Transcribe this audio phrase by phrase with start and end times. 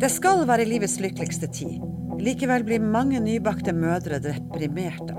[0.00, 1.80] Det skal være livets lykkeligste tid.
[2.24, 5.12] Likevel blir mange nybakte mødre deprimerte.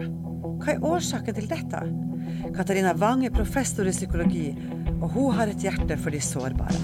[0.58, 1.82] Hva er årsaken til dette?
[2.56, 4.48] Katarina Wang er professor i psykologi,
[4.96, 6.82] og hun har et hjerte for de sårbare.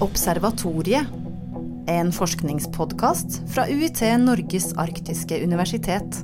[0.00, 1.12] Observatoriet.
[1.92, 6.22] En forskningspodkast fra UiT Norges arktiske universitet.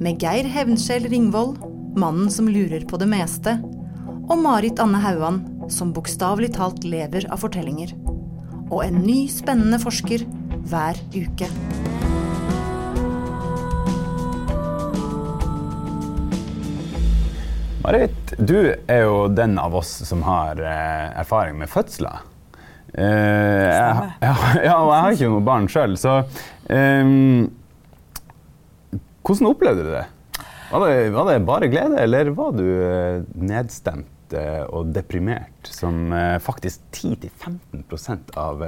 [0.00, 1.60] Med Geir Hevnskjell Ringvold,
[1.92, 3.58] mannen som lurer på det meste,
[4.24, 7.92] og Marit Anne Hauan, som bokstavelig talt lever av fortellinger.
[8.72, 10.24] Og en ny, spennende forsker
[10.70, 11.48] hver uke.
[17.84, 22.24] Marit, du er jo den av oss som har eh, erfaring med fødsler.
[22.94, 24.32] Eh, jeg, ja,
[24.70, 26.22] ja, og jeg har ikke noe barn sjøl, så
[26.72, 27.12] eh,
[29.24, 30.04] Hvordan opplevde du det?
[30.70, 31.10] Var, det?
[31.14, 36.82] var det bare glede, eller var du eh, nedstemt eh, og deprimert, som eh, faktisk
[36.92, 38.64] 10-15 av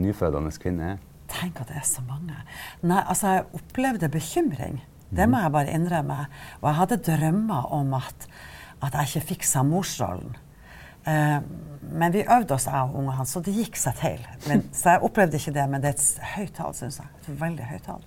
[0.00, 1.00] nyfødende kvinner er?
[1.30, 2.34] Tenk at det er så mange.
[2.82, 4.80] Nei, altså, jeg opplevde bekymring.
[5.10, 6.16] Det må jeg bare innrømme.
[6.60, 8.26] Og jeg hadde drømmer om at,
[8.82, 10.36] at jeg ikke fiksa morsrollen.
[11.06, 11.38] Eh,
[11.90, 14.26] men vi øvde oss, jeg og ungene hans, så det gikk seg til.
[14.48, 17.12] Men, så jeg opplevde ikke det, men det er et høyt tall, syns jeg.
[17.22, 18.04] Et veldig høyt tall.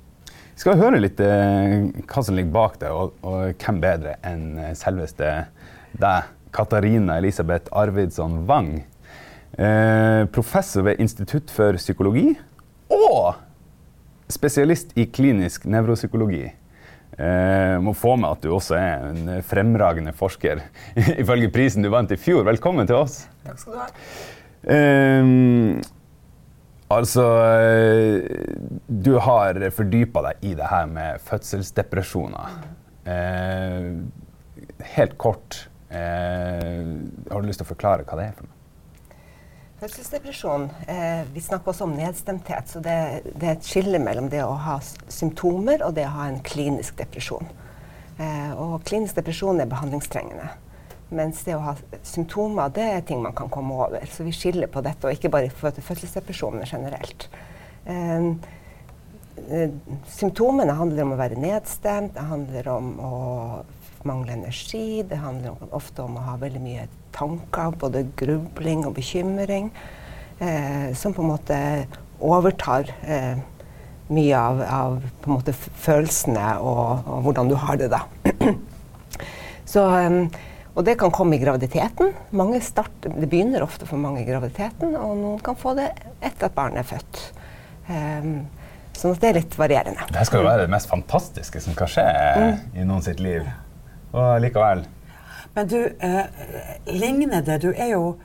[0.56, 5.32] Skal høre litt eh, hva som ligger bak det, og, og hvem bedre enn selveste
[5.98, 8.76] deg, Katarina Elisabeth Arvidsson Wang.
[9.58, 12.32] Eh, professor ved Institutt for psykologi
[12.94, 13.36] og
[14.34, 16.46] spesialist i klinisk nevropsykologi.
[17.14, 20.64] Eh, må få med at du også er en fremragende forsker,
[21.22, 22.46] ifølge prisen du vant i fjor.
[22.48, 23.24] Velkommen til oss.
[23.46, 23.90] Takk skal du ha.
[24.74, 25.36] Eh,
[26.98, 27.26] altså
[28.88, 32.58] Du har fordypa deg i det her med fødselsdepresjoner.
[33.04, 33.90] Eh,
[34.96, 36.84] helt kort, eh,
[37.32, 38.60] har du lyst til å forklare hva det er for noe?
[39.84, 42.70] Fødselsdepresjon eh, Vi snakker også om nedstemthet.
[42.70, 42.96] så det,
[43.36, 44.78] det, er et skille mellom det å ha
[45.12, 47.50] symptomer og det å ha en klinisk depresjon.
[48.16, 50.48] Eh, og klinisk depresjon er behandlingstrengende.
[51.14, 54.06] Mens det å ha symptomer, det er ting man kan komme over.
[54.10, 57.28] Så vi skiller på dette, og ikke bare for fødselsdepresjon, men generelt.
[57.86, 59.70] Eh,
[60.14, 63.14] symptomene handler om å være nedstemt, det handler om å
[64.08, 66.86] mangle energi, det handler om, ofte om å ha veldig mye
[67.16, 69.72] tanker, både grubling og bekymring,
[70.40, 71.58] eh, som på en måte
[72.24, 73.42] overtar eh,
[74.14, 78.04] mye av, av måte, følelsene og, og, hvordan du har det, da.
[79.74, 80.28] Så, um,
[80.74, 82.14] og det kan komme i graviditeten.
[82.62, 86.56] Start, det begynner ofte for mange i graviditeten, og noen kan få det etter at
[86.56, 87.22] barnet er født.
[87.90, 88.34] Um,
[88.98, 90.08] sånn at det er litt varierende.
[90.14, 92.60] Det skal jo være det mest fantastiske som kan skje mm.
[92.80, 93.46] i noen sitt liv.
[94.14, 94.86] Og likevel.
[95.54, 96.24] Men du, eh,
[96.90, 98.16] ligner det Du er jo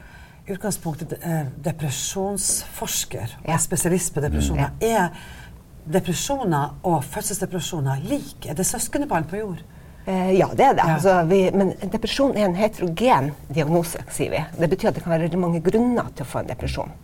[0.48, 3.58] i utgangspunktet eh, depresjonsforsker og ja.
[3.60, 4.70] spesialist på depresjoner.
[4.78, 4.86] Mm.
[4.88, 8.48] Er depresjoner og fødselsdepresjoner like?
[8.48, 9.60] Er det søskenbarn på jord?
[10.08, 10.86] Eh, ja, det er det.
[10.86, 10.94] Ja.
[10.94, 14.40] Altså, vi, men depresjon er en heterogen diagnose, sier vi.
[14.56, 16.94] Det betyr at det kan være mange grunner til å få en depresjon.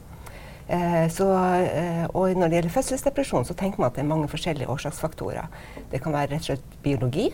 [0.72, 1.26] Eh, så,
[1.60, 5.52] eh, og når det gjelder fødselsdepresjon, så tenker man at det er mange forskjellige årsaksfaktorer.
[5.92, 7.28] Det kan være rett og slett biologi.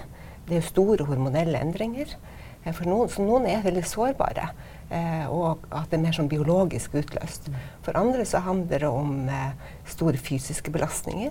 [0.48, 2.16] Det er jo store hormonelle endringer.
[2.64, 4.50] Eh, for noen, så noen er veldig sårbare,
[4.90, 7.46] eh, og at det er mer sånn biologisk utløst.
[7.86, 9.54] For andre så handler det om eh,
[9.86, 11.30] store fysiske belastninger.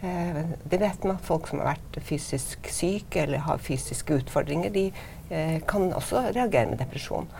[0.00, 4.70] Eh, det vet man at folk som har vært fysisk syke eller har fysiske utfordringer,
[4.74, 4.88] de
[5.30, 7.30] eh, kan også reagere med depresjon.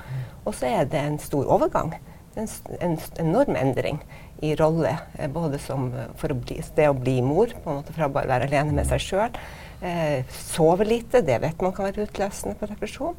[0.45, 1.95] Og så er det en stor overgang.
[2.39, 2.51] En,
[2.85, 4.03] en enorm endring
[4.43, 7.95] i rolle, eh, både som for å bli, det å bli mor, på en måte
[7.97, 9.41] fra å bare være alene med seg sjøl,
[9.81, 13.15] Eh, sove lite, det vet man kan være utløsende på depresjon.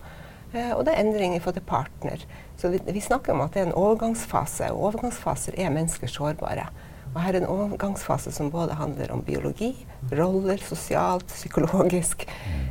[0.51, 2.25] Eh, og det er endringer forhold til partner.
[2.59, 6.67] Så vi, vi, snakker om at det er en overgangsfase, og overgangsfaser er mennesker sårbare.
[7.13, 9.73] Og her er en overgangsfase som både handler om biologi,
[10.13, 12.27] roller, sosialt, psykologisk.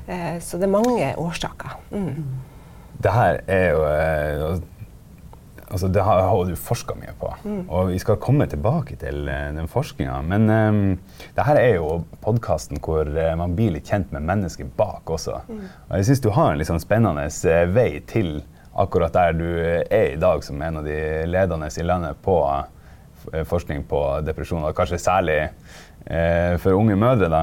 [0.06, 1.78] Eh, så det er mange årsaker.
[1.90, 2.24] Mm.
[3.02, 4.60] Det her er jo eh,
[5.68, 7.30] altså det har, har du forska mye på.
[7.44, 7.62] Mm.
[7.68, 10.20] Og vi skal komme tilbake til uh, den forskninga.
[10.26, 10.80] Men um,
[11.36, 15.42] det her er jo podkasten hvor uh, man blir litt kjent med mennesket bak også.
[15.48, 15.66] Mm.
[15.88, 18.40] Og jeg syns du har en litt sånn spennende uh, vei til
[18.78, 22.38] akkurat der du er i dag, som en av de ledende i landet på
[23.48, 25.40] forskning på depresjon, og kanskje særlig
[26.62, 27.28] for unge mødre.
[27.28, 27.42] da.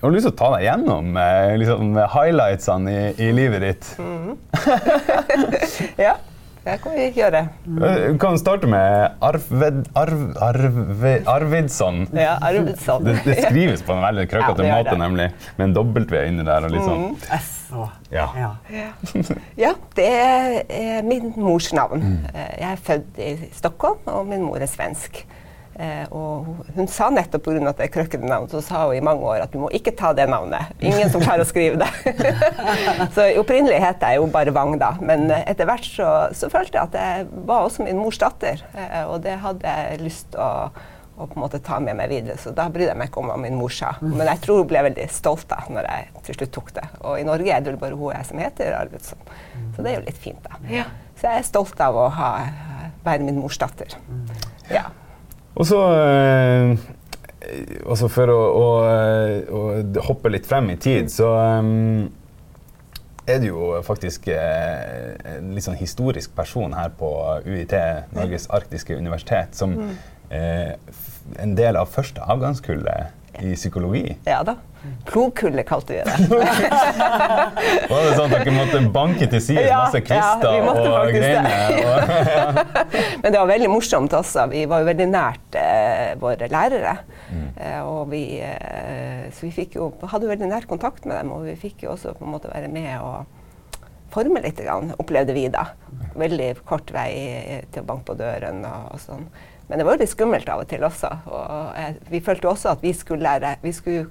[0.00, 3.90] Jeg har lyst til å ta deg gjennom eh, liksom, highlightsene i, i, livet ditt.
[4.00, 4.30] Mm.
[6.06, 6.14] ja,
[6.64, 7.42] det kan vi gjøre.
[7.68, 12.06] Vi kan starte med Arved, Arv, Arve, Arvidsson.
[12.16, 13.04] Ja, Arvidsson.
[13.04, 15.28] Det, det, skrives på en veldig krøkkete ja, måte, nemlig.
[15.60, 16.64] Med en W inni der.
[16.64, 17.10] og liksom.
[17.10, 17.50] Mm.
[18.12, 18.28] Ja.
[18.36, 18.50] ja.
[19.58, 22.02] Ja, det er min mors navn.
[22.34, 25.24] Eh, Jeg er født i Stockholm, og min mor er svensk.
[25.80, 26.44] Eh, og
[26.76, 27.60] hun, sa nettopp pga.
[27.70, 29.94] at det er krøkkete navn, så sa hun i mange år at du må ikke
[29.96, 30.74] ta det navnet.
[30.84, 31.88] Ingen som klarer å skrive det.
[33.16, 34.92] så opprinnelig het jeg jo bare Wang, da.
[35.00, 38.60] Men etter hvert så, så følte jeg at jeg var også min mors datter.
[38.76, 40.68] Eh, og det hadde jeg lyst til å,
[41.20, 42.38] å på en måte ta med meg videre.
[42.40, 43.90] Så da brydde jeg meg ikke om hva min mor sa.
[44.00, 46.86] Men jeg tror hun ble veldig stolt da når jeg til slutt tok det.
[47.04, 49.26] Og i Norge er det vel bare hun og jeg som heter Arvidsson.
[49.76, 50.60] Så det er jo litt fint, da.
[51.20, 52.30] Så jeg er stolt av å ha,
[53.04, 53.92] være min mors datter.
[54.72, 54.86] Ja.
[55.58, 56.72] Og så eh,
[57.84, 58.66] altså For å, å,
[59.60, 59.62] å
[60.06, 61.28] hoppe litt frem i tid, så
[61.60, 62.06] um,
[63.30, 67.10] er du jo faktisk eh, en litt sånn historisk person her på
[67.46, 67.74] UiT,
[68.16, 74.16] Norges arktiske universitet, som f- en del av første avgangskullet i psykologi.
[74.24, 74.56] ja da.
[75.04, 76.28] Plogkullet kalte vi det.
[77.90, 81.10] Var det sånn at dere måtte banke til side Ja, masse kvister vi måtte og
[81.12, 82.60] greiner?
[83.20, 84.46] Men det var veldig morsomt også.
[84.52, 86.94] Vi var jo veldig nært eh, våre lærere.
[87.60, 91.34] Eh, og vi, eh, så vi fikk jo, hadde jo veldig nær kontakt med dem,
[91.36, 93.28] og vi fikk jo også på en måte være med og
[94.10, 95.68] forme litt, grann, opplevde vi da.
[96.18, 99.28] Veldig kort vei eh, til å banke på døren og, og sånn.
[99.70, 101.08] Men det var jo litt skummelt av og til også.
[101.30, 104.08] Og eh, vi følte også at vi skulle lære Vi skulle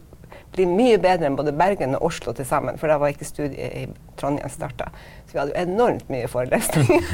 [0.54, 3.74] bli mye bedre enn både Bergen og Oslo til sammen, for da var ikke studiet
[3.76, 3.84] i
[4.18, 4.88] Trondheim starta.
[5.28, 7.02] Så vi hadde jo enormt mye forelesninger.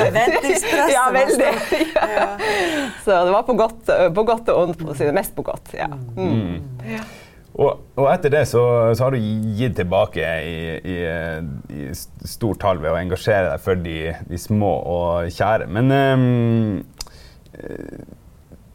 [0.00, 0.90] Forventningspress.
[0.96, 1.52] ja, veldig.
[2.08, 2.26] Ja.
[3.04, 3.84] Så det var på godt,
[4.14, 5.70] på godt og ondt, På å si det mest på godt.
[5.76, 5.90] Ja.
[6.16, 6.64] Mm.
[7.58, 8.62] Og, og etter det så,
[8.94, 9.18] så har du
[9.58, 10.98] gitt tilbake i, i,
[11.74, 13.98] i stort tall ved å engasjere deg for de,
[14.30, 15.66] de små og kjære.
[15.72, 16.14] Men eh,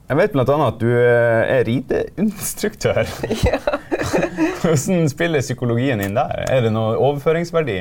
[0.05, 0.45] jeg vet bl.a.
[0.67, 3.07] at du eh, er rideinstruktør.
[4.61, 6.45] Hvordan spiller psykologien inn der?
[6.49, 7.79] Er det noe overføringsverdi?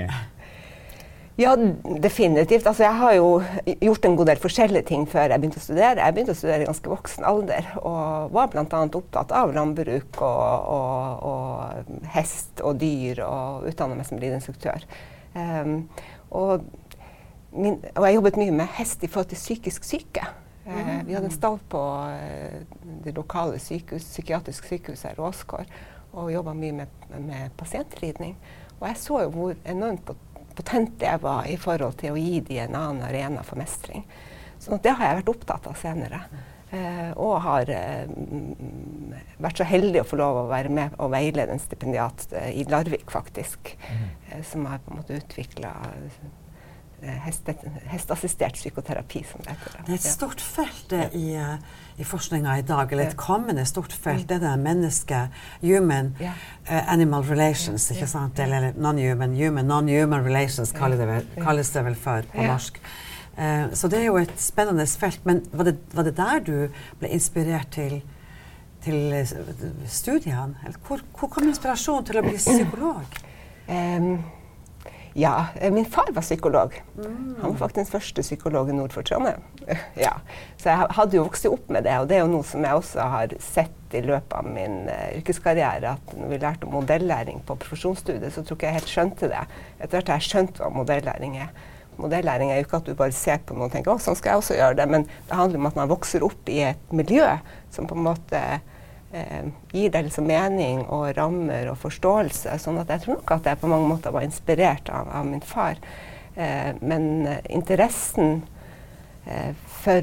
[1.36, 2.66] Ja, definitivt.
[2.66, 3.30] Altså, jeg har jo
[3.82, 6.04] gjort en god del forskjellige ting før jeg begynte å studere.
[6.04, 8.82] Jeg begynte å studere i ganske voksen alder og var bl.a.
[8.84, 14.86] opptatt av landbruk og, og, og hest og dyr, og utdannet meg som rideinstruktør.
[15.34, 15.72] Um,
[16.30, 16.68] og,
[17.50, 20.28] min, og jeg jobbet mye med hest i forhold til psykisk syke.
[20.68, 21.80] Uh, vi hadde en stall på
[22.14, 22.60] eh,
[23.04, 25.74] det lokale sykehus, psykiatrisk sykehuset her, Åsgård,
[26.14, 28.38] og jobba mye med, med pasientridning.
[28.78, 30.14] Og jeg så jo hvor enormt
[30.56, 34.06] potent det var i forhold til å gi de en annen arena for mestring.
[34.58, 36.24] Så det har jeg vært opptatt av senere.
[36.74, 39.12] Eh, og har eh, mm,
[39.44, 42.64] vært så heldig å få lov å være med og veilede en stipendiat eh, i
[42.70, 43.74] Larvik, faktisk.
[44.30, 45.74] Eh, som har på en måte utvikla
[47.24, 47.54] heste,
[47.90, 49.78] hesteassistert psykoterapi, som det heter.
[49.86, 51.56] Det er et stort felt det, i, eh,
[51.98, 54.28] i forskninga i dag, eller et kommende stort felt.
[54.28, 55.28] Det er det menneske,
[55.62, 58.38] human, eh, animal relations, ikke sant?
[58.38, 62.80] Eller non-human, human, non-human relations kalles det vel, kalles det vel for på norsk.
[63.36, 65.24] Eh, så det er jo et spennende felt.
[65.26, 66.56] Men var det, var det der du
[67.00, 68.02] ble inspirert til,
[68.84, 69.34] til eh,
[69.86, 70.54] studiene?
[70.86, 73.20] Hvor, hvor kom inspirasjonen til å bli psykolog?
[73.68, 74.18] Em,
[75.14, 76.82] ja, eh, min far var psykolog.
[77.40, 79.44] Han var faktisk den første psykologen nord for Trondheim.
[80.06, 80.12] ja.
[80.58, 82.80] Så jeg hadde jo vokst opp med det, og det er jo noe som jeg
[82.80, 85.94] også har sett i løpet av min uh, yrkeskarriere.
[85.94, 89.44] At når vi lærte om modellæring på profesjonsstudiet, så tror ikke jeg helt skjønte det.
[89.78, 91.54] Etter hvert har jeg skjønt hva modellæring er.
[91.94, 94.34] Modellæring er jo ikke at du bare ser på noe og tenker å, sånn skal
[94.34, 97.28] jeg også gjøre det, men det handler om at man vokser opp i et miljø
[97.70, 98.40] som på en måte
[99.14, 102.58] eh, gir det liksom mening og rammer og forståelse.
[102.60, 105.44] Sånn at jeg tror nok at jeg på mange måter var inspirert av, av min
[105.44, 105.80] far.
[106.34, 108.42] Eh, men interessen
[109.26, 110.02] eh, for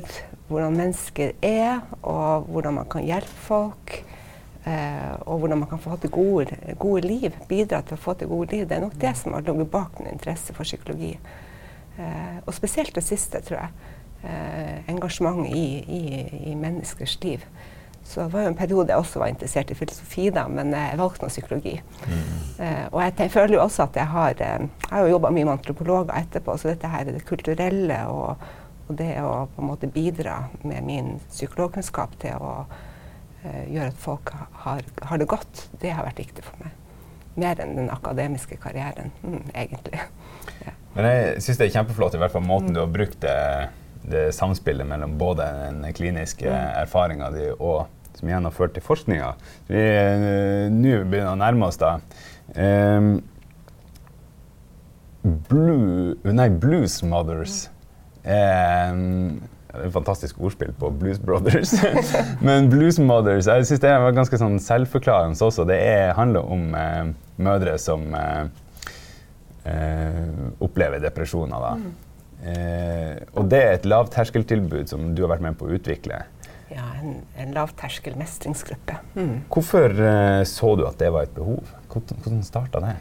[0.51, 3.95] hvordan mennesker er, og hvordan man kan hjelpe folk,
[4.65, 8.31] eh, og hvordan man kan få til gode, gode liv, bidra til å få til
[8.31, 11.13] gode liv, det er nok det som har ligget bak min interesse for psykologi.
[11.97, 13.97] Eh, og spesielt det siste, tror jeg.
[14.21, 16.03] Eh, engasjement i, i,
[16.51, 17.45] i menneskers liv.
[18.11, 20.97] Så det var jo en periode jeg også var interessert i filosofi, da, men jeg
[20.99, 21.77] valgte nå psykologi.
[22.59, 25.47] Eh, og jeg føler jo også at jeg har eh, Jeg har jo jobba mye
[25.47, 28.43] med antropologer etterpå, så dette her er det kulturelle og,
[28.87, 30.35] og det å på en måte bidra
[30.67, 34.33] med min psykologkunnskap til å uh, gjøre at folk
[34.65, 36.75] har, har det godt, det har vært viktig for meg.
[37.39, 40.03] Mer enn den akademiske karrieren, mm, egentlig.
[40.65, 40.75] Ja.
[40.97, 43.71] Men jeg syns det er kjempeflott i hvert fall måten du har brukt det,
[44.03, 47.87] det samspillet mellom både den kliniske erfaringa di og
[48.21, 49.33] som igjen har ført til forskninga.
[49.67, 51.95] Vi eh, nå begynner å nærme oss da.
[52.53, 53.15] Um,
[55.49, 57.67] Blue, nei, Blues Mothers
[58.25, 59.37] um,
[59.71, 61.73] et fantastisk ordspill på Blues Brothers.
[62.45, 65.65] Men Blues Mothers jeg synes det var ganske sånn selvforklarende også.
[65.69, 68.43] Det er, handler om eh, mødre som eh,
[69.71, 70.25] eh,
[70.61, 71.63] opplever depresjoner.
[71.63, 71.95] Da.
[72.51, 76.23] Eh, og det er et lavterskeltilbud som du har vært med på å utvikle.
[76.71, 78.97] Ja, en, en lavterskel mestringsgruppe.
[79.51, 81.65] Hvorfor eh, så du at det var et behov?
[81.91, 82.93] Hvordan, hvordan starta det?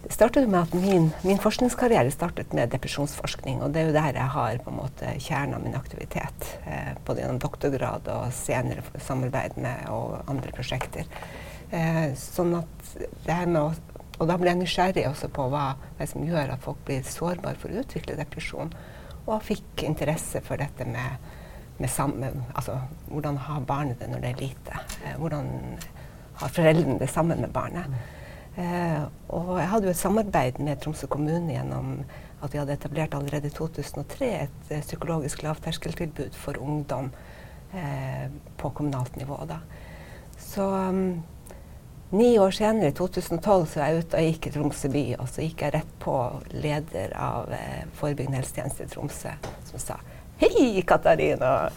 [0.00, 3.60] Det startet med at min, min forskningskarriere startet med depresjonsforskning.
[3.60, 6.48] Og det er jo der jeg har på en måte kjernen av min aktivitet.
[6.64, 11.10] Eh, både gjennom doktorgrad og senere samarbeid med og andre prosjekter.
[11.70, 13.70] Eh, sånn at det her med å
[14.20, 17.06] og da ble jeg nysgjerrig også på hva det er som gjør at folk blir
[17.08, 18.72] sårbare for å utvikle depresjon.
[19.24, 21.30] Og fikk interesse for dette med,
[21.80, 24.80] med sammen, altså, hvordan har barnet det når det er lite.
[25.04, 25.50] Eh, hvordan
[26.40, 27.86] har foreldrene det sammen med barnet.
[28.56, 32.00] Eh, og jeg hadde jo et samarbeid med Tromsø kommune gjennom
[32.40, 37.10] at vi hadde etablert allerede i 2003 et eh, psykologisk lavterskeltilbud for ungdom
[37.74, 39.38] eh, på kommunalt nivå.
[39.48, 39.60] Da.
[40.38, 41.22] Så um,
[42.10, 45.02] Ni år senere, i 2012, så var jeg ute og gikk i Tromsø by.
[45.22, 46.14] Og så gikk jeg rett på
[46.50, 49.34] leder av eh, forebyggende helsetjeneste i Tromsø,
[49.68, 49.98] som sa
[50.40, 51.70] Hei, Katarina!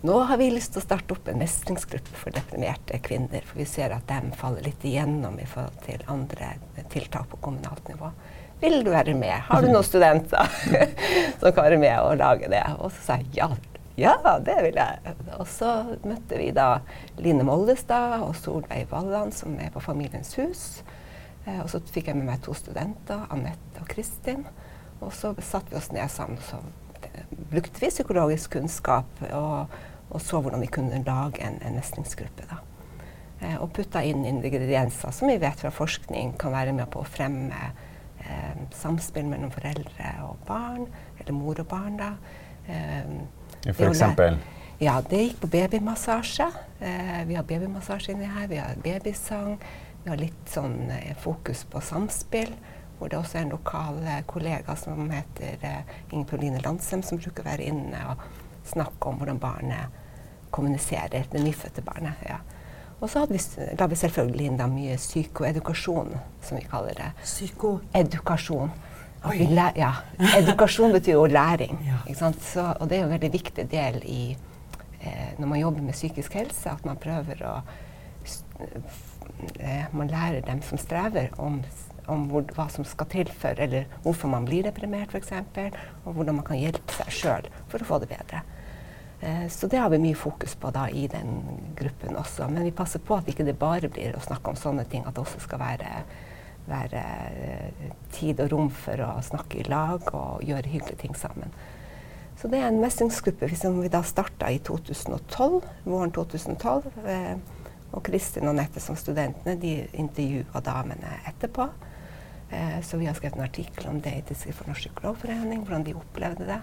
[0.00, 3.42] Nå har vi lyst til å starte opp en mestringsgruppe for deprimerte kvinner.
[3.42, 6.52] For vi ser at de faller litt igjennom i forhold til andre
[6.92, 8.12] tiltak på kommunalt nivå.
[8.62, 9.34] Vil du være med?
[9.48, 10.54] Har du noen studenter
[11.40, 12.62] som kan være med og lage det?
[12.78, 13.50] Og så sa jeg ja,
[13.98, 15.18] ja, det vil jeg.
[15.40, 15.74] Og så
[16.06, 16.68] møtte vi da
[17.18, 20.66] Line Mollestad og Solveig Walland, som er på Familiens hus.
[21.42, 24.46] Eh, og så fikk jeg med meg to studenter, Anette og Kristin.
[25.02, 26.38] Og så satte vi oss ned sammen.
[26.38, 26.85] Eh,
[27.50, 29.74] brukte vi psykologisk kunnskap og,
[30.10, 32.48] og så hvordan vi kunne lage en, en mestringsgruppe.
[32.50, 32.60] da.
[33.40, 37.08] Eh, og putta inn ingredienser som vi vet fra forskning kan være med på å
[37.08, 37.62] fremme
[38.24, 40.86] eh, samspill mellom foreldre og barn,
[41.20, 41.98] eller mor og barn.
[42.00, 42.12] da.
[42.66, 44.38] Eh, for eksempel?
[44.78, 46.50] Ja, det gikk på babymassasje.
[46.80, 49.56] Eh, vi har babymassasje inni her, vi har babysang.
[50.04, 52.52] Vi har litt sånn eh, fokus på samspill,
[52.98, 57.20] hvor det også er en lokal eh, kollega som heter eh, Inger Pauline Landsem, som
[57.20, 58.26] bruker å være inne og
[58.66, 60.02] snakke om hvordan barnet
[60.50, 62.22] kommuniserer, det nyfødte barnet.
[62.26, 62.40] Ja.
[63.00, 63.38] Og så vi,
[63.78, 67.10] la vi selvfølgelig inn da mye psykoedukasjon, som vi kaller det.
[67.22, 68.72] Psykoedukasjon.
[69.76, 69.92] Ja.
[70.36, 71.78] Edukasjon betyr jo læring.
[71.86, 72.30] Ja.
[72.40, 74.36] Så, og det er jo en veldig viktig del i
[75.00, 77.56] eh, når man jobber med psykisk helse, at man prøver å
[79.58, 81.60] eh, Man lærer dem som strever, om,
[82.12, 85.32] om hvor, hva som skal til for Eller hvorfor man blir deprimert, f.eks.
[86.04, 88.42] Og hvordan man kan hjelpe seg sjøl for å få det bedre.
[89.20, 91.42] Eh, så det har vi mye fokus på da i den
[91.78, 92.48] gruppen også.
[92.52, 95.16] Men vi passer på at ikke det bare blir å snakke om sånne ting, at
[95.16, 95.92] det også skal være
[96.66, 101.52] være eh, tid og rom for å snakke i lag og gjøre hyggelige ting sammen.
[102.36, 106.90] Så det er en mestringsgruppe som vi da starta i 2012, våren 2012.
[107.06, 107.36] Eh,
[107.94, 111.68] og Kristin og Nette som studentene de intervjua damene etterpå.
[112.50, 115.96] Eh, så vi har skrevet en artikkel om det etiske for Norsk Psykologforening, hvordan de
[115.98, 116.60] opplevde det.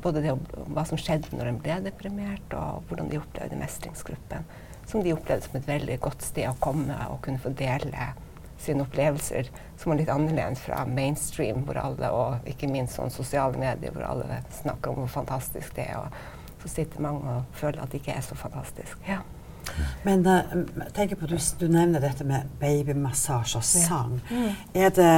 [0.00, 0.34] Både det,
[0.70, 4.46] hva som skjedde når de ble deprimert, og hvordan de opplevde mestringsgruppen.
[4.88, 8.12] Som de opplevde som et veldig godt sted å komme og kunne få dele
[8.60, 9.48] sine opplevelser
[9.80, 14.04] som var litt annerledes fra mainstream, hvor alle, og ikke minst sånn sosiale medier, hvor
[14.08, 16.06] alle snakker om hvor fantastisk det er.
[16.06, 19.00] Og så sitter mange og føler at det ikke er så fantastisk.
[19.08, 19.22] Ja.
[20.06, 20.54] Men uh,
[20.96, 24.16] tenk på, du, du, nevner dette med babymassasje og sang.
[24.30, 24.50] Mm.
[24.74, 25.12] Er det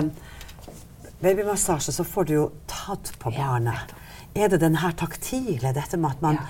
[1.22, 3.96] babymassasje, så får du jo tatt på barnet.
[4.34, 6.44] Er det den her taktile, dette med at man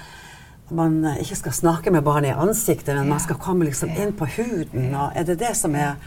[0.72, 4.24] man ikke skal snakke med barnet i ansiktet, men man skal komme liksom inn på
[4.38, 4.94] huden.
[4.96, 5.98] Og er det det som er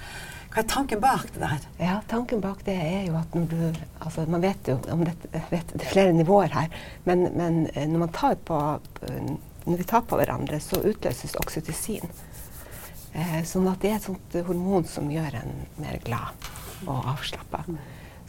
[0.56, 1.64] hva er tanken bak det der?
[1.84, 5.28] Ja, Tanken bak det er jo at når du altså Man vet jo om dette,
[5.50, 6.70] vet, det er flere nivåer her,
[7.04, 8.60] men, men eh, når, man tar på,
[9.04, 9.34] eh,
[9.66, 12.10] når vi tar på hverandre, så utløses oksytocin.
[13.16, 16.50] Eh, sånn at det er et sånt hormon som gjør en mer glad
[16.86, 17.64] og avslappa.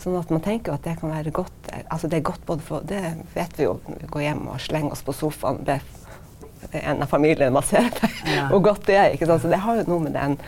[0.00, 2.84] Sånn at man tenker at det kan være godt altså det er godt både for,
[2.84, 3.00] Det
[3.34, 5.62] vet vi jo vi går hjem og slenger oss på sofaen.
[5.66, 5.80] Det,
[6.72, 8.22] en av familiene massere deg.
[8.36, 8.46] Ja.
[8.52, 9.10] Godt det er.
[9.14, 9.42] ikke sant?
[9.42, 10.38] Så det har jo noe med den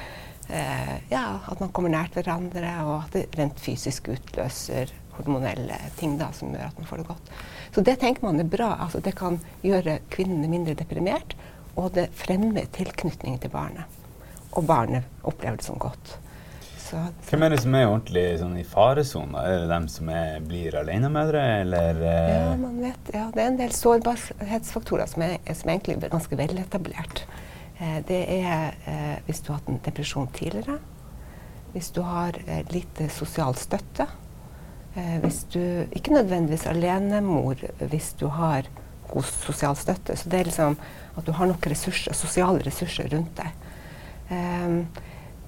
[0.48, 6.16] eh, ja, at man kommer nært hverandre, og at det rent fysisk utløser hormonelle ting
[6.20, 7.32] da, som gjør at man får det godt.
[7.74, 8.72] Så det tenker man er bra.
[8.86, 11.36] Altså, det kan gjøre kvinnene mindre deprimert,
[11.78, 13.98] og det fremmer tilknytning til barnet.
[14.56, 16.16] Og barnet opplever det som godt.
[16.88, 17.28] Så, så.
[17.28, 19.42] Hvem er det som er ordentlig sånn, i faresona?
[19.44, 22.30] Er det dem som er, blir alenemødre, eller eh?
[22.32, 26.38] Ja, man vet, ja, det er en del sårbarhetsfaktorer som er, som egentlig er ganske
[26.40, 27.26] veletablert.
[27.78, 30.78] Eh, det er eh, hvis du har hatt en depresjon tidligere,
[31.74, 34.08] hvis du har eh, lite sosial støtte,
[34.94, 35.60] hvis du
[35.94, 38.66] Ikke nødvendigvis alenemor hvis du har
[39.08, 40.16] god sosial støtte.
[40.16, 40.78] Så det er liksom
[41.16, 43.52] at du har nok ressurser, sosiale ressurser rundt deg.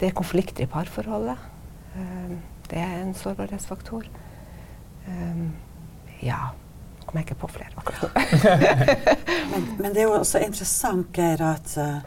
[0.01, 1.37] det er konflikter i parforholdet.
[1.97, 2.39] Um,
[2.71, 4.07] det er en sårbarhetsfaktor.
[5.09, 5.53] Um,
[6.23, 6.53] ja.
[7.07, 8.13] Kommer jeg ikke på flere akkurat
[9.51, 11.99] men, men, det er jo også interessant, Geir, at uh,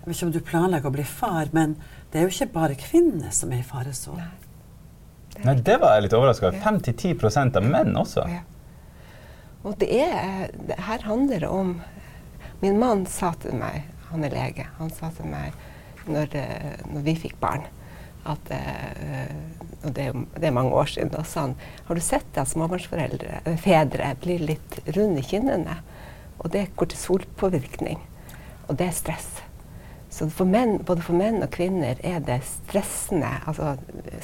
[0.00, 1.74] Jeg vet ikke om du planlegger å bli far, men
[2.10, 4.30] det er jo ikke bare kvinner som er i faresonen.
[5.44, 5.56] Nei.
[5.64, 6.60] Det var jeg litt overraska over.
[6.64, 8.26] 5-10% av menn også.
[8.28, 8.42] Ja.
[9.64, 11.74] Og det er det Her handler det om
[12.60, 15.54] Min mann sa til meg, han er lege, han sa til meg
[16.04, 17.62] når, eh, når vi fikk barn
[18.28, 19.30] at uh,
[19.80, 21.12] og det det er, mange år siden.
[21.12, 21.54] Da sa han
[21.86, 25.78] har du sett at småbarnsforeldre, eh, fedre blir litt runde i kinnene.
[26.40, 28.00] Og det er kortisolpåvirkning.
[28.68, 29.28] Og det er stress.
[30.10, 33.30] Så for menn, både for menn og kvinner er det stressende.
[33.46, 33.76] Altså,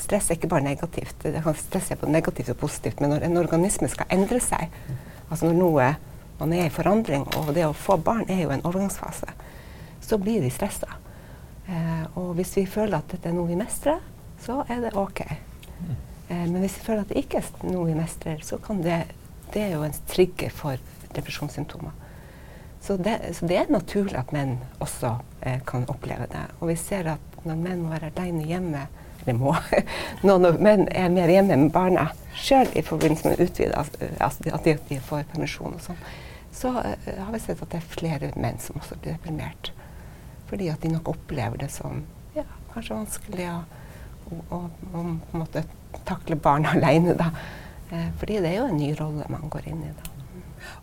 [0.03, 1.15] stress er ikke bare negativt.
[1.23, 3.01] Det kan stresse på negativt og positivt.
[3.01, 4.75] Men når en organisme skal endre seg,
[5.31, 5.91] altså når noe
[6.41, 9.31] man er i forandring, og det å få barn er jo en overgangsfase,
[10.03, 10.99] så blir de stressa.
[11.67, 14.03] Eh, og hvis vi føler at dette er noe vi mestrer,
[14.43, 15.23] så er det OK.
[15.27, 19.05] Eh, men hvis vi føler at det ikke er noe vi mestrer, så kan det
[19.55, 20.77] Det er jo en trigger for
[21.15, 21.93] depresjonssymptomer.
[22.87, 26.45] Så det, så det er naturlig at menn også eh, kan oppleve det.
[26.61, 28.85] Og vi ser at når menn må være aleine hjemme
[29.27, 29.57] eller må,
[30.29, 32.07] Når menn er mer hjemme med barna
[32.39, 33.83] sjøl i forbindelse med utvida,
[34.23, 35.99] altså at de, får permisjon og sånn,
[36.55, 39.73] så eh, har vi sett at det er flere menn som også blir deprimert.
[40.47, 42.05] Fordi at de nok opplever det som
[42.37, 43.61] ja, kanskje vanskelig å,
[44.31, 44.61] å, å,
[45.03, 45.65] å måte
[46.07, 47.17] takle barn alene.
[47.19, 47.33] Da.
[47.91, 49.97] Eh, fordi det er jo en ny rolle man går inn i.
[49.97, 50.16] da.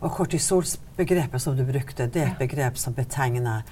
[0.00, 3.66] Og kortisolbegrepet som du brukte, det er et begrep som betegner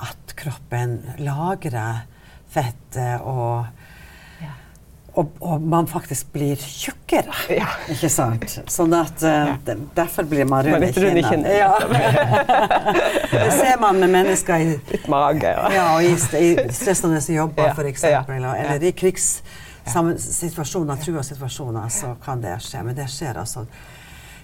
[0.00, 2.06] at kroppen lagrer
[2.50, 3.66] fettet og
[5.12, 7.34] og, og, man faktisk blir tjukkere.
[7.60, 7.66] Ja.
[7.90, 8.60] Ikke sant?
[8.70, 9.56] Sånn at ja.
[9.96, 11.50] Derfor blir man rund i kinnene.
[11.50, 11.78] Ja.
[13.32, 15.86] det ser man med mennesker i, Litt mage, ja.
[15.96, 16.18] og i, i
[16.74, 18.04] stressende jobber, f.eks.
[18.06, 22.82] Eller i krigssituasjoner, trua situasjoner, så kan det skje.
[22.86, 23.66] Men det skjer altså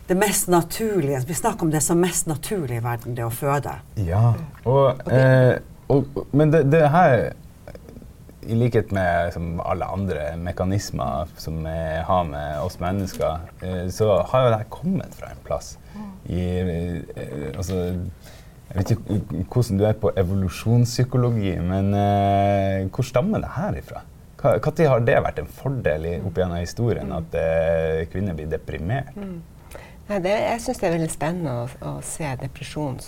[0.06, 3.72] det mest naturlige Vi snakker om det som mest naturlig i verden, det å føde.
[4.06, 5.58] Ja, og, eh,
[5.90, 7.32] og men det, det her
[8.46, 14.20] i likhet med som alle andre mekanismer som vi har med oss mennesker, eh, så
[14.22, 15.76] har jo det her kommet fra en plass.
[16.26, 17.80] I, eh, altså,
[18.66, 24.04] jeg vet ikke hvordan du er på evolusjonspsykologi, men eh, hvor stammer det her ifra?
[24.46, 29.16] Når har det vært en fordel i, opp gjennom historien at uh, kvinner blir deprimert?
[30.06, 33.00] Nei, det, jeg syns det er veldig spennende å, å se depresjon,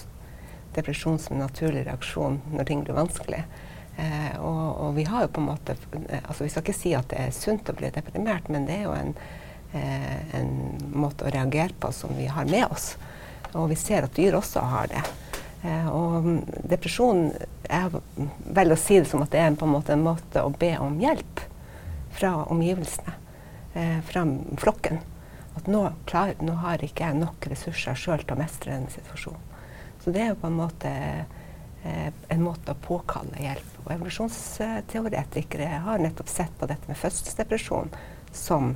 [0.75, 3.45] depresjon som en naturlig reaksjon når ting blir vanskelig.
[3.99, 5.75] Eh, og, og, vi har jo på en måte
[6.21, 8.85] altså Vi skal ikke si at det er sunt å bli deprimert, men det er
[8.89, 9.15] jo en,
[9.79, 10.53] eh, en
[10.95, 12.93] måte å reagere på som vi har med oss.
[13.55, 15.03] Og vi ser at dyr også har det.
[15.67, 16.27] Eh, og
[16.71, 17.29] depresjon
[17.67, 17.95] er
[18.59, 20.51] vel å si det som at det er en, på en måte en måte å
[20.55, 21.43] be om hjelp
[22.19, 23.15] fra omgivelsene,
[23.75, 24.27] eh, fra
[24.59, 24.99] flokken.
[25.59, 29.44] At nå, klar, nå har ikke jeg nok ressurser sjøl til å mestre denne situasjonen.
[29.99, 30.92] Så det er jo på en måte
[31.83, 33.75] Eh, en måte å påkalle hjelp.
[33.85, 37.92] Og evolusjonsteoretikere har nettopp sett på dette med fødselsdepresjon
[38.35, 38.73] som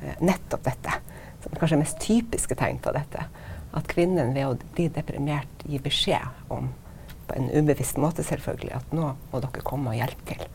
[0.00, 1.00] eh, nettopp dette.
[1.42, 3.26] Som kanskje det mest typiske tegn på dette.
[3.74, 6.70] At kvinnen ved å bli deprimert gir beskjed om,
[7.28, 10.46] på en ubevisst måte selvfølgelig, at nå må dere komme og hjelpe til.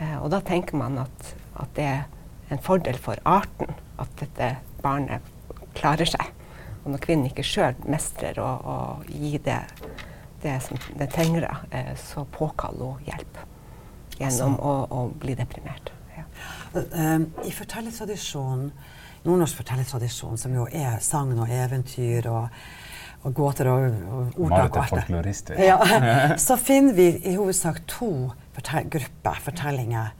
[0.00, 3.70] Eh, og da tenker man at, at, det er en fordel for arten
[4.02, 5.24] at dette barnet
[5.78, 6.34] klarer seg.
[6.84, 8.76] Og når kvinnen ikke sjøl mestrer å, å
[9.08, 9.62] gi det
[10.42, 13.38] det som det trenger, eh, så påkaller hun hjelp
[14.18, 15.92] gjennom å, å, bli deprimert.
[16.16, 16.24] Ja.
[16.74, 18.70] Uh, I fortellertradisjonen,
[19.26, 22.54] nordnorsk fortellertradisjon, som jo er sagn og eventyr og,
[23.22, 25.78] og gåter og, og ordtak og alt det, ja,
[26.46, 28.12] så finner vi i hovedsak to
[28.56, 30.14] fortell grupper fortellinger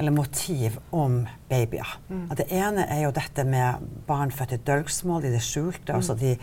[0.00, 1.90] eller motiv om babyer.
[2.08, 2.24] Mm.
[2.38, 5.98] Det ene er jo dette med barn født i dølgsmål, i det skjulte, mm.
[5.98, 6.34] altså de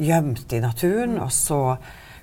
[0.00, 1.18] gjemt i naturen.
[1.18, 1.24] Mm.
[1.26, 1.60] og så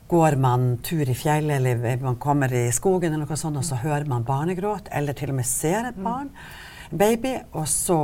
[0.10, 3.78] går man tur i fjellet eller man kommer i skogen, eller noe sånt, og så
[3.82, 6.34] hører man barnegråt, eller til og med ser et barn,
[6.90, 8.00] baby, og så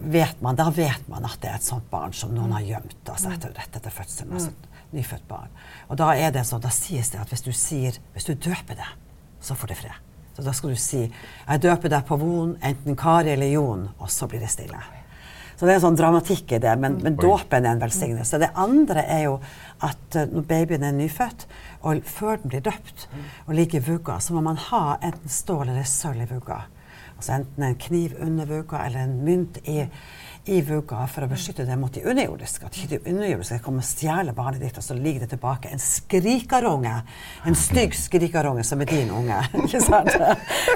[0.00, 3.08] vet man, da vet man at det er et sånt barn som noen har gjemt
[3.08, 4.36] altså etter, etter fødselen.
[4.36, 5.52] altså et nyfødt barn.
[5.88, 8.80] Og da er det sånn, da sies det at hvis du sier, hvis du døper
[8.80, 8.92] det,
[9.44, 10.09] så får det fred.
[10.40, 14.10] Så da skal du si 'Jeg døper deg på Von, enten Kari eller Jon', og
[14.10, 14.80] så blir det stille.
[15.56, 18.38] Så det er en sånn dramatikk i det, men, men dåpen er en velsignelse.
[18.40, 19.34] Det andre er jo
[19.84, 21.44] at uh, når babyen er nyfødt,
[21.84, 23.04] og før den blir døpt
[23.44, 26.62] og ligger i vugga, så må man ha enten stål eller sølv i vugga.
[27.18, 29.84] Altså enten en kniv under vugga eller en mynt i,
[30.48, 32.66] i vugga for å beskytte det mot de underjordiske.
[32.66, 35.82] At ikke de underjordiske kommer og stjeler barnet ditt, og så ligger det tilbake en
[35.82, 36.94] skrikerunge.
[37.46, 39.36] En stygg skrikerunge som er din unge.
[39.66, 40.10] ikke sant?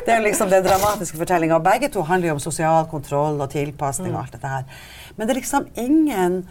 [0.05, 1.63] Det er liksom den dramatiske fortellinga.
[1.65, 4.83] Begge to handler jo om sosial kontroll og tilpasning og alt dette her.
[5.17, 6.45] Men det er liksom ingen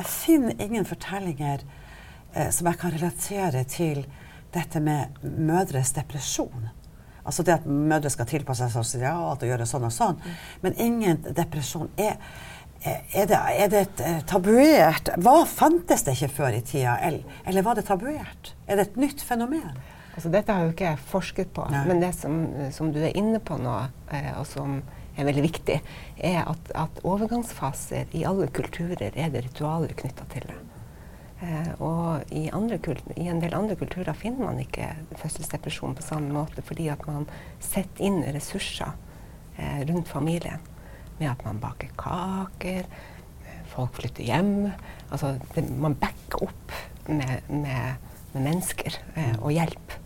[0.00, 1.60] Jeg finner ingen fortellinger
[2.32, 4.06] eh, som jeg kan relatere til
[4.54, 6.70] dette med mødres depresjon.
[7.24, 10.16] Altså det at mødre skal tilpasse seg sosialt og gjøre sånn og sånn.
[10.64, 11.90] Men ingen depresjon.
[12.00, 12.16] Er,
[12.80, 17.64] er, det, er det et eh, tabuert Hva fantes det ikke før i tida, eller,
[17.66, 18.54] var det tabuert?
[18.66, 19.74] Er det et nytt fenomen?
[20.14, 21.84] Altså, dette har jo ikke jeg forsket på, Nei.
[21.88, 22.40] men det som,
[22.74, 23.76] som du er inne på nå,
[24.16, 24.80] eh, og som
[25.16, 25.76] er veldig viktig,
[26.24, 30.58] er at, at overgangsfaser i alle kulturer er det ritualer knytta til det.
[31.44, 34.88] Eh, og i, i en del andre kulturer finner man ikke
[35.20, 37.28] fødselsdepresjon på samme måte, fordi at man
[37.60, 38.96] setter inn ressurser
[39.56, 40.60] eh, rundt familien
[41.20, 42.88] med at man baker kaker,
[43.70, 44.70] folk flytter hjem.
[45.10, 46.76] Altså det, man backer opp
[47.08, 49.96] med, med, med mennesker eh, og hjelp.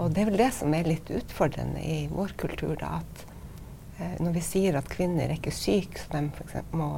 [0.00, 3.24] Og det er vel det som er litt utfordrende i vår kultur, da, at
[3.98, 6.90] eh, når vi sier at kvinner er ikke syke, så de for eksempel må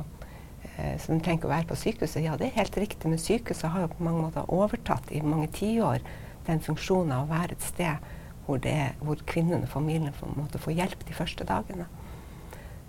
[0.77, 2.23] eh, så de trenger ikke å være på sykehuset.
[2.25, 5.51] Ja, det er helt riktig, men sykehuset har jo på mange måter overtatt i mange
[5.57, 6.05] tiår
[6.49, 8.11] den funksjonen av å være et sted
[8.45, 11.89] hvor, det hvor kvinnen og familien får, måte får hjelp de første dagene.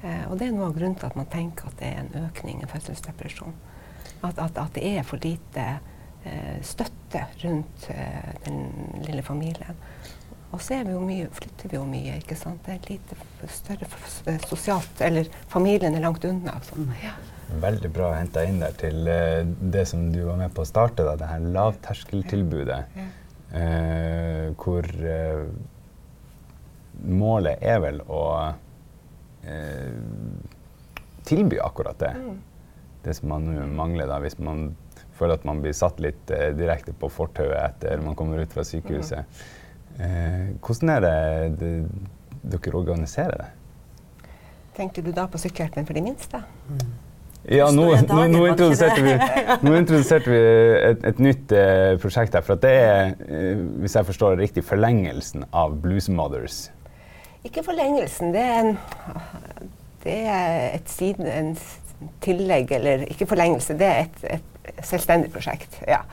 [0.05, 2.27] Eh, og det er noe av grunnen til at man tenker at det er en
[2.27, 3.55] økning i fødselsdepresjon.
[4.21, 5.65] At, at, at det er for lite
[6.25, 9.81] eh, støtte rundt eh, den lille familien.
[10.53, 12.61] Og så vi mye, flytter vi jo mye, ikke sant.
[12.63, 16.53] Det er lite større sosialt Eller familien er langt unna.
[16.63, 16.87] Sånn.
[17.03, 17.15] Ja.
[17.61, 21.05] Veldig bra henta inn der til eh, det som du var med på å starte,
[21.05, 22.81] da, det her lavterskeltilbudet.
[22.95, 23.07] Ja.
[23.55, 25.43] Eh, hvor eh,
[27.05, 28.23] målet er vel å
[31.25, 32.13] tilby akkurat det.
[32.17, 32.39] Mm.
[33.05, 33.45] Det som man
[33.77, 34.71] mangler da, hvis man
[35.15, 38.65] føler at man blir satt litt eh, direkte på fortauet etter man kommer ut fra
[38.67, 39.43] sykehuset.
[39.95, 41.15] Eh, hvordan er det,
[41.61, 43.49] det dere organiserer det?
[44.75, 46.41] Tenkte du da på sykkelhjelpen for de minste?
[47.45, 49.13] Ja, nå, nå, nå, introduserte vi,
[49.61, 50.39] nå introduserte vi
[50.89, 52.43] et, et nytt eh, prosjekt her.
[52.43, 56.65] For at det er, eh, hvis jeg forstår det riktig, forlengelsen av Blues Mothers.
[57.45, 58.33] Ikke forlengelsen.
[58.33, 58.77] Det er, en,
[60.03, 61.57] det er et siden, en
[62.25, 63.77] tillegg, eller ikke forlengelse.
[63.77, 65.81] Det er et, et selvstendig prosjekt.
[65.87, 66.03] ja.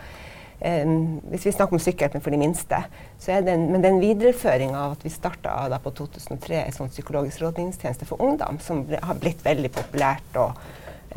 [0.63, 2.79] Um, hvis vi snakker om sykkelhjelpen for de minste,
[3.19, 6.61] så er det en, men det er en videreføring av at vi starta på 2003
[6.61, 10.39] en sånn psykologisk rådgivningstjeneste for ungdom, som ble, har blitt veldig populært.
[10.39, 10.61] og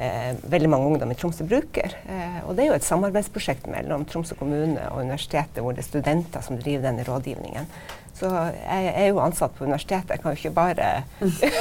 [0.01, 1.93] eh, veldig mange ungdom i Tromsø bruker.
[2.09, 5.91] Eh, og det er jo et samarbeidsprosjekt mellom Tromsø kommune og universitetet, hvor det er
[5.91, 7.69] studenter som driver denne rådgivningen.
[8.15, 10.89] Så jeg er jo ansatt på universitetet, jeg kan jo ikke bare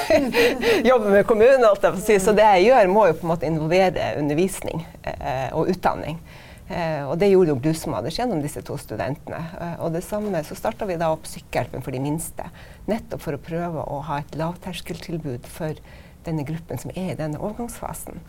[0.90, 1.66] jobbe med kommunen.
[1.66, 2.22] Alt jeg.
[2.22, 6.20] Så det jeg gjør, må jo på en måte involvere undervisning eh, og utdanning.
[6.68, 9.42] Eh, og det gjorde jo Blues Mothers gjennom disse to studentene.
[9.58, 12.46] Eh, og det samme så starta vi da opp Sykkelhjelpen for de minste.
[12.86, 15.76] Nettopp for å prøve å ha et lavterskeltilbud for
[16.24, 18.22] denne gruppen som er i denne overgangsfasen.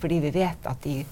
[0.00, 1.02] Fordi vi vet at de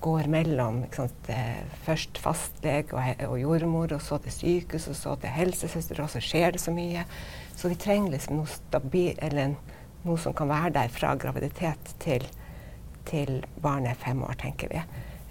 [0.00, 5.16] går mellom sant, eh, først fastlege og, og jordmor, og så til sykehus, og så
[5.22, 7.06] til helsesøster, og så skjer det så mye.
[7.56, 9.56] Så vi trenger liksom noe, stabil, eller
[10.06, 12.26] noe som kan være der fra graviditet til,
[13.08, 14.84] til barnet er fem år, tenker vi.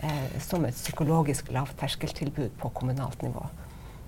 [0.05, 3.45] Eh, som et psykologisk lavterskeltilbud på kommunalt nivå.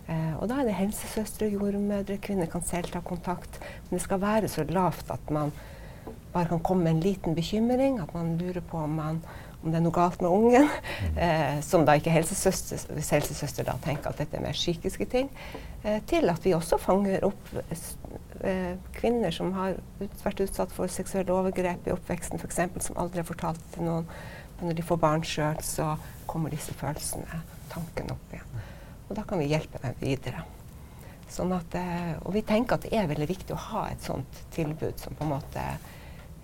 [0.08, 3.60] Eh, og da er det helsesøstre, jordmødre, kvinner kan selv ta kontakt.
[3.88, 5.54] Men det skal være så lavt at man
[6.34, 9.22] bare kan komme med en liten bekymring, at man lurer på om, man,
[9.64, 10.70] om det er noe galt med ungen.
[11.18, 15.32] Eh, som da ikke helsesøster, hvis helsesøster da tenker at dette er mer psykiske ting.
[15.84, 20.92] Eh, til at vi også fanger opp eh, kvinner som har ut, vært utsatt for
[20.94, 22.62] seksuelle overgrep i oppveksten, f.eks.
[22.90, 24.06] som aldri har fortalt det til noen.
[24.58, 25.96] Men når de får barn sjøl, så
[26.30, 27.42] kommer disse følelsene,
[27.74, 28.62] tankene opp igjen.
[29.08, 30.44] Og da kan vi hjelpe dem videre.
[31.32, 34.44] Sånn at, eh, og vi tenker at det er veldig viktig å ha et sånt
[34.56, 35.64] tilbud som på en måte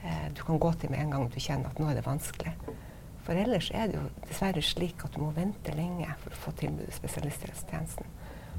[0.04, 2.54] eh, du kan gå til med en gang du kjenner at nå er det vanskelig.
[3.24, 6.54] For ellers er det jo dessverre slik at du må vente lenge for å få
[6.60, 8.10] tilbud i spesialisthelsetjenesten.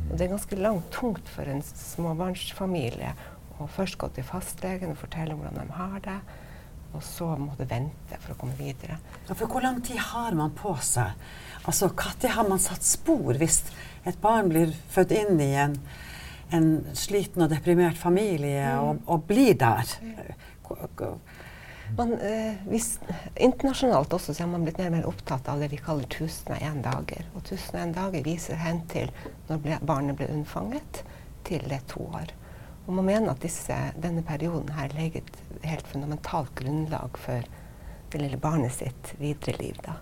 [0.09, 3.13] Og det er ganske langt tungt for en småbarnsfamilie
[3.61, 6.17] å først gå til fastlegen og fortelle hvordan de har det,
[6.95, 8.97] og så måtte vente for å komme videre.
[9.29, 11.15] Ja, for hvor lang tid har man på seg?
[11.65, 13.63] Altså, Når har man satt spor hvis
[14.07, 15.79] et barn blir født inn i en,
[16.53, 19.97] en sliten og deprimert familie og, og blir der?
[20.65, 21.19] Hvor-
[21.97, 22.99] Man, eh, hvis,
[23.37, 26.81] internasjonalt også så har man blitt mer og mer opptatt av det vi kaller 1001
[26.83, 27.27] dager.
[27.37, 29.13] Og 1001 dager viser hen til
[29.47, 31.05] når ble, barnet ble unnfanget,
[31.47, 32.33] til det er to år.
[32.87, 37.47] Og man mener at disse, denne perioden her legger et helt fundamentalt grunnlag for
[38.11, 39.79] det lille barnet sitt videre liv.
[39.87, 39.95] Da.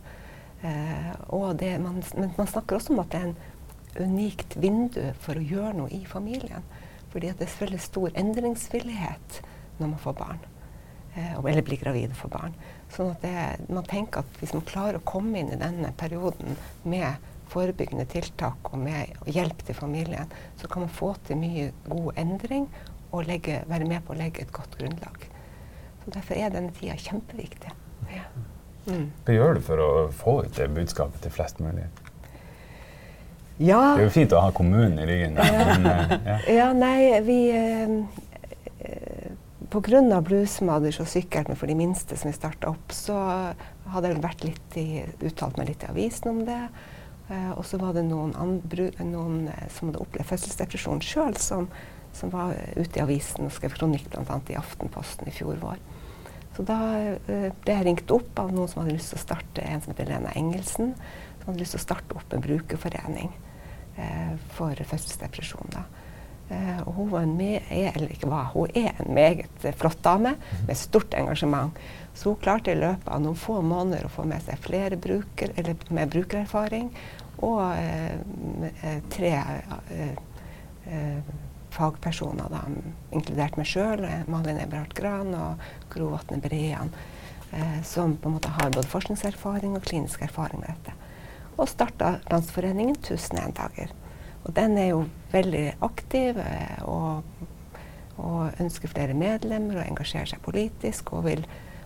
[0.64, 3.36] Eh, det, man, men man snakker også om at det er en
[4.00, 6.64] unikt vindu for å gjøre noe i familien.
[7.12, 9.42] Fordi det er selvfølgelig stor endringsvillighet
[9.76, 10.42] når man får barn.
[11.14, 12.54] Eh, eller blir gravid og får barn.
[12.92, 16.56] Sånn at det, man tenker at hvis man klarer å komme inn i denne perioden
[16.88, 22.16] med forebyggende tiltak og med hjelp til familien, så kan man få til mye god
[22.22, 22.64] endring
[23.12, 25.28] og legge, være med på å legge et godt grunnlag.
[26.02, 27.74] Så Derfor er denne tida kjempeviktig.
[28.08, 28.24] Ja.
[28.88, 29.10] Mm.
[29.26, 31.84] Hva gjør du for å få ut det budskapet til flest mulig?
[33.60, 33.92] Ja.
[33.94, 35.36] Det er jo fint å ha kommunen i ryggen.
[35.36, 36.38] Men, eh, ja.
[36.56, 36.72] ja.
[36.72, 38.30] nei, vi eh
[39.72, 40.20] Pga.
[40.20, 43.16] Bluesmothers og Sykehjelpen for de minste som vi starta opp, så
[43.94, 46.60] hadde jeg i, uttalt meg litt i avisen om det.
[47.30, 51.68] Uh, og så var det noen, andre, noen eh, som hadde opplevd fødselsdepresjon sjøl, som,
[52.12, 54.38] som, var ute i avisen og skrev kronikk bl.a.
[54.52, 55.80] i Aftenposten i fjor vår.
[56.52, 59.64] Så da uh, ble jeg ringt opp av noen som hadde lyst til å starte
[59.64, 60.92] en som heter Lena Engelsen,
[61.38, 63.32] som hadde lyst til å starte opp en brukerforening
[63.96, 65.72] uh, for fødselsdepresjon.
[65.78, 65.86] da.
[66.52, 67.94] Uh, og hun, var en er,
[68.28, 70.34] var, hun er en meget flott dame
[70.66, 71.78] med stort engasjement.
[72.14, 75.54] Så hun klarte i løpet av noen få måneder å få med seg flere bruker,
[75.88, 76.90] med brukererfaring
[77.42, 81.30] og eh, tre uh,
[81.72, 82.60] fagpersoner, da,
[83.16, 86.92] inkludert meg sjøl, Malin Eberhardt Gran og Gro Vatne Brean,
[87.84, 90.92] som på en måte har både forskningserfaring og klinisk erfaring med dette.
[91.56, 93.96] Og starta Landsforeningen 1001 dager.
[94.42, 95.02] Og den er jo
[95.32, 97.22] veldig aktiv eh, og,
[98.16, 101.14] og, ønsker flere medlemmer og engasjerer seg politisk.
[101.16, 101.44] Og vil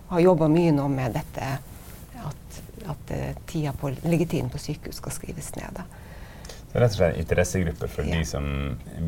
[0.09, 1.51] ha jobba mye nå med dette
[2.27, 2.61] at,
[2.93, 5.81] at eh, tida på, liggetiden på sykehus skal skrives ned.
[5.81, 5.85] Da.
[6.67, 8.17] Det er rett og slett en interessegruppe for ja.
[8.17, 8.47] de som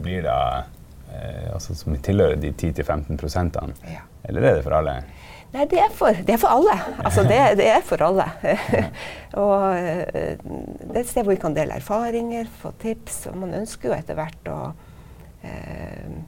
[0.03, 0.39] blir da
[1.11, 3.75] eh, altså som tilhører de 10-15 prosentene?
[3.89, 4.05] Ja.
[4.29, 4.99] Eller er det for alle?
[5.49, 6.75] Nei, det er for, det er for alle.
[7.01, 8.27] Altså, det, det, er for alle.
[9.43, 13.23] og eh, det er et sted hvor vi kan dele erfaringer, få tips.
[13.31, 14.59] Og man ønsker jo etter hvert å
[15.41, 16.19] eh,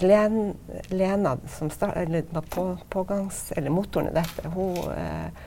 [0.00, 0.54] Len,
[0.92, 5.44] Lena, som start, eller, på, pågangs, eller motoren i dette, hun eh,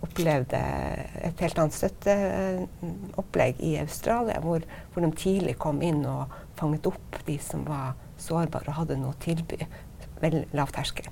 [0.00, 0.60] opplevde
[1.20, 7.20] et helt annet støtteopplegg i Australia, hvor, hvor, de tidlig kom inn og fanget opp
[7.26, 9.60] de som var sårbare og hadde noe å tilby.
[10.20, 11.08] Veldig lav terskel.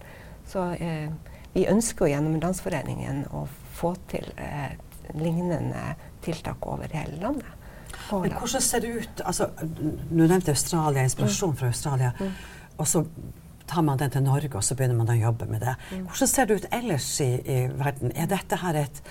[0.49, 1.09] Så eh,
[1.55, 3.47] vi ønsker gjennom Landsforeningen å
[3.79, 4.77] få til eh,
[5.17, 7.55] lignende tiltak over hele landet.
[8.13, 12.13] Men hvordan ser det ut altså, Nå nevnte Australia, inspirasjon fra Australia.
[12.19, 12.33] Mm.
[12.81, 13.03] Og så
[13.69, 15.75] tar man den til Norge, og så begynner man å jobbe med det.
[15.91, 16.07] Mm.
[16.09, 18.15] Hvordan ser det ut ellers i, i verden?
[18.17, 19.03] Er dette her et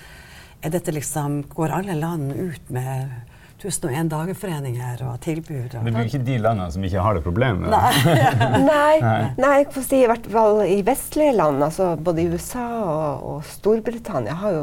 [0.58, 3.12] er dette liksom, Går alle land ut med
[3.58, 5.72] 1001 dagerforeninger og tilbud.
[5.74, 7.66] Og det blir ikke de landene som ikke har det problemet?
[7.72, 8.20] Nei,
[8.70, 14.36] nei, nei si, i hvert fall i vestlige land, altså både USA og, og Storbritannia,
[14.38, 14.62] har jo,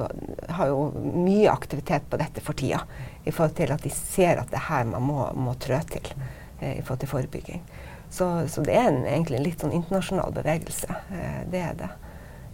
[0.60, 0.88] har jo,
[1.25, 2.86] mye aktivitet på dette for tida.
[3.25, 6.08] I forhold til at de ser at det er her man må, må trø til
[6.62, 7.63] eh, i forhold til forebygging.
[8.15, 11.01] Så, så det er en, egentlig en litt sånn internasjonal bevegelse.
[11.12, 11.93] Eh, det er det.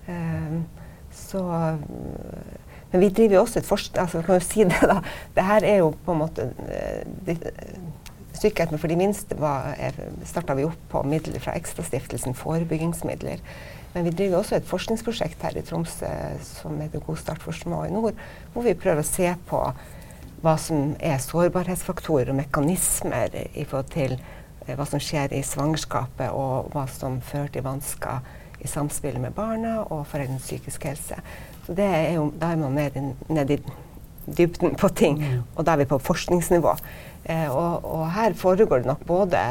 [0.09, 0.61] Eh,
[1.11, 1.43] så
[2.91, 4.99] men vi driver jo også et forskning altså, kan jo si det da,
[5.35, 7.35] det her er jo på en måte Sykkelheten de,
[8.41, 9.35] Sykehjelpen for de minste
[10.25, 13.43] starta vi opp på midler fra Ekstrastiftelsen forebyggingsmidler.
[13.93, 16.09] Men vi driver også et forskningsprosjekt her i Tromsø
[16.47, 18.17] som heter God start for små i nord,
[18.53, 19.59] hvor vi prøver å se på
[20.41, 26.31] hva som er sårbarhetsfaktorer og mekanismer i forhold til eh, hva som skjer i svangerskapet,
[26.33, 28.23] og hva som fører til vansker
[28.61, 31.19] i samspillet med barna og foreldrenes psykiske helse.
[31.65, 33.59] Så det er jo, da er man nede, ned i
[34.37, 35.43] dybden på ting, mm.
[35.55, 36.75] og da er vi på forskningsnivå.
[37.25, 39.43] Eh, og, og, her foregår det nok både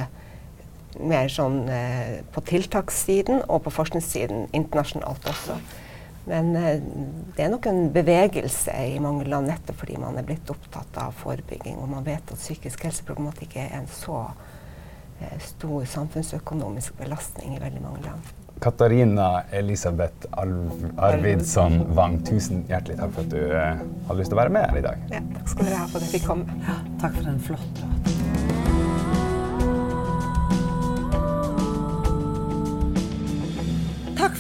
[1.01, 5.59] mer sånn eh, på tiltakssiden og på forskningssiden internasjonalt også.
[6.31, 6.83] Men eh,
[7.37, 11.17] det er nok en bevegelse i mange land nettopp fordi man er blitt opptatt av
[11.23, 14.27] forebygging, og man vet at psykisk helseproblematikk er en så
[15.21, 18.37] eh, stor samfunnsøkonomisk belastning i veldig mange land.
[18.61, 24.43] Katarina Elisabeth Arvidsson Wang, tusen hjertelig takk for at du eh, hadde lyst til å
[24.43, 25.07] være med her i dag.
[25.17, 26.61] Ja, takk skal dere ha for at jeg fikk komme.
[26.69, 28.20] Ja, takk for en flott prat.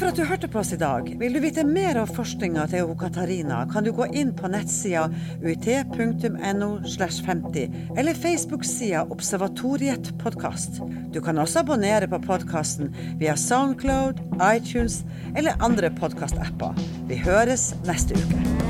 [0.00, 1.08] For at du hørte på oss i dag.
[1.20, 5.08] Vil du vite mer om forskninga til Katarina, kan du gå inn på nettsida
[5.44, 10.80] uit.no slash 50, eller Facebook-sida Observatoriet podkast.
[11.12, 15.02] Du kan også abonnere på podkasten via Soundcloud, iTunes
[15.36, 16.80] eller andre podkastapper.
[17.10, 18.69] Vi høres neste uke.